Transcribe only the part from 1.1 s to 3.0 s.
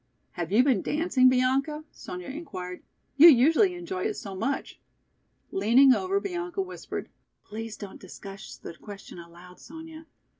Bianca?" Sonya inquired.